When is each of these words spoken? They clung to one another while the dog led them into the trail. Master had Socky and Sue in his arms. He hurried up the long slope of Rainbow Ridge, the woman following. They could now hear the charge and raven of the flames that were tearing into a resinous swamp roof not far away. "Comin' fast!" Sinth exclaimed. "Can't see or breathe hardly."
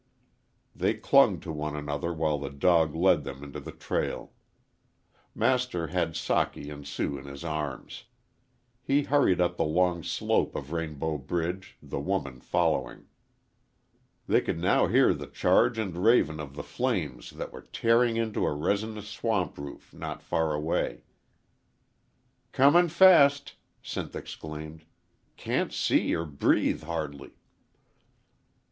They 0.75 0.95
clung 0.95 1.39
to 1.41 1.51
one 1.51 1.75
another 1.75 2.11
while 2.11 2.39
the 2.39 2.49
dog 2.49 2.95
led 2.95 3.23
them 3.23 3.43
into 3.43 3.59
the 3.59 3.71
trail. 3.71 4.33
Master 5.35 5.89
had 5.89 6.13
Socky 6.15 6.73
and 6.73 6.87
Sue 6.87 7.19
in 7.19 7.25
his 7.25 7.43
arms. 7.43 8.05
He 8.81 9.03
hurried 9.03 9.39
up 9.39 9.57
the 9.57 9.63
long 9.63 10.01
slope 10.01 10.55
of 10.55 10.71
Rainbow 10.71 11.23
Ridge, 11.29 11.77
the 11.83 11.99
woman 11.99 12.41
following. 12.41 13.09
They 14.25 14.41
could 14.41 14.57
now 14.57 14.87
hear 14.87 15.13
the 15.13 15.27
charge 15.27 15.77
and 15.77 15.95
raven 15.95 16.39
of 16.39 16.55
the 16.55 16.63
flames 16.63 17.29
that 17.29 17.53
were 17.53 17.61
tearing 17.71 18.17
into 18.17 18.43
a 18.47 18.55
resinous 18.55 19.07
swamp 19.07 19.55
roof 19.59 19.93
not 19.93 20.23
far 20.23 20.51
away. 20.55 21.03
"Comin' 22.53 22.89
fast!" 22.89 23.53
Sinth 23.83 24.15
exclaimed. 24.15 24.83
"Can't 25.37 25.71
see 25.71 26.15
or 26.15 26.25
breathe 26.25 26.85
hardly." 26.85 27.33